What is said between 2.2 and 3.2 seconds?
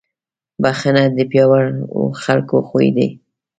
خلکو خوی دی.